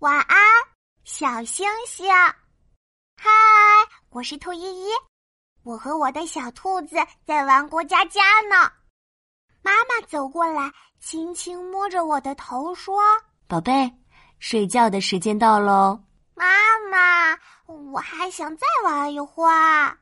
[0.00, 0.38] 晚安，
[1.02, 2.08] 小星星。
[3.16, 3.28] 嗨，
[4.10, 4.86] 我是兔依依，
[5.64, 8.70] 我和我的小兔子在玩过家家呢。
[9.60, 13.02] 妈妈走过来，轻轻摸着我的头说
[13.48, 13.92] ：“宝贝，
[14.38, 16.00] 睡觉的时间到喽。”
[16.32, 16.46] 妈
[16.92, 17.36] 妈，
[17.66, 19.98] 我还想再玩一会儿。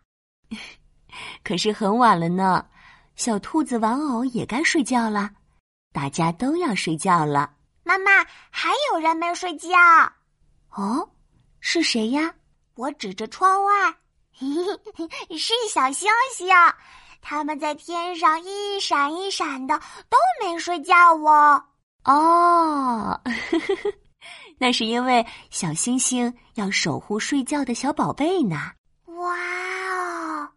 [1.42, 2.68] 可是很晚了呢，
[3.14, 5.30] 小兔子玩偶也该睡觉了，
[5.90, 7.55] 大家都要睡觉了。
[7.86, 9.68] 妈妈，还有人没睡觉。
[10.70, 11.08] 哦，
[11.60, 12.34] 是谁呀？
[12.74, 13.94] 我指着窗外，
[15.38, 16.48] 是小星星，
[17.22, 19.78] 他们在天上一闪一闪的，
[20.10, 21.64] 都没睡觉哦。
[22.04, 23.20] 哦，
[24.58, 28.72] 那是因为小星星要守护睡觉的小宝贝呢。
[29.06, 30.48] 哇哦！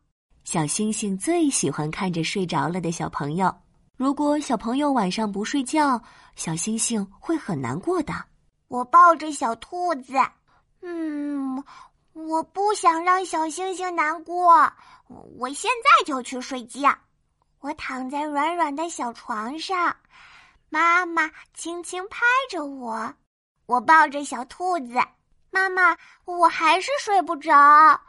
[0.44, 3.56] 小星星最喜欢看着睡着了的小朋友。
[4.00, 6.02] 如果小朋友晚上不睡觉，
[6.38, 8.14] 小星星会很难过的。
[8.70, 10.14] 我抱着小兔子，
[10.82, 11.62] 嗯，
[12.14, 14.72] 我不想让小星星难过。
[15.38, 16.98] 我现在就去睡觉。
[17.60, 19.94] 我躺在软软的小床上，
[20.70, 23.14] 妈妈轻轻拍着我，
[23.66, 24.94] 我抱着小兔子。
[25.52, 28.00] 妈妈，我还是睡不着。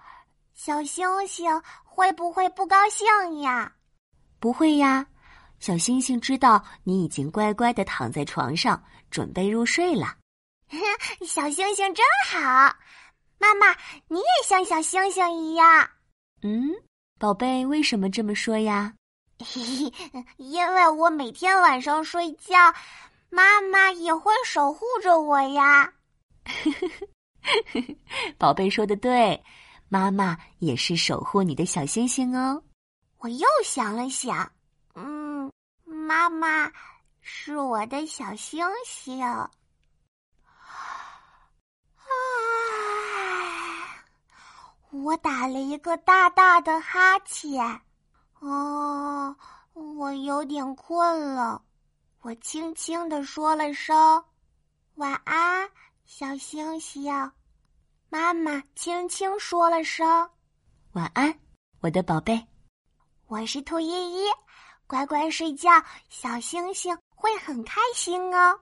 [0.54, 3.72] 小星星会不会不高兴呀？
[4.38, 5.04] 不会呀。
[5.60, 10.16] 小星星知道你已经乖乖的躺在床上，准备入睡了。
[11.26, 12.40] 小星星真好，
[13.38, 13.76] 妈妈，
[14.08, 15.90] 你也像小星星一样。
[16.42, 16.70] 嗯，
[17.18, 18.94] 宝贝，为什么这么说呀？
[20.38, 22.56] 因为我每天晚上睡觉，
[23.28, 25.92] 妈妈也会守护着我呀。
[28.38, 29.42] 宝贝说的对，
[29.88, 32.62] 妈妈也是守护你的小星星哦。
[33.18, 34.50] 我又想了想。
[36.10, 36.72] 妈妈
[37.20, 39.24] 是我的小星星。
[39.24, 39.54] 唉，
[44.90, 47.80] 我打了一个大大的哈欠。
[48.40, 49.36] 哦，
[49.72, 51.62] 我有点困了。
[52.22, 54.24] 我轻轻的说了声
[54.96, 55.70] 晚安，
[56.06, 57.32] 小星星。
[58.08, 60.28] 妈妈轻轻说了声
[60.94, 61.38] 晚安，
[61.78, 62.44] 我的宝贝。
[63.28, 64.26] 我是兔依依。
[64.90, 65.70] 乖乖睡觉，
[66.08, 68.58] 小星星会很开心哦。